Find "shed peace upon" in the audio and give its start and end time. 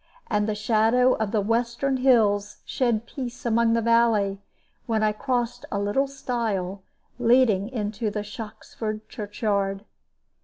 2.65-3.73